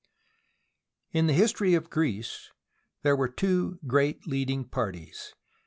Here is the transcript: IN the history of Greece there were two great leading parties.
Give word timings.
IN 1.11 1.27
the 1.27 1.33
history 1.33 1.75
of 1.75 1.91
Greece 1.91 2.49
there 3.03 3.15
were 3.15 3.29
two 3.29 3.77
great 3.85 4.25
leading 4.25 4.65
parties. 4.67 5.35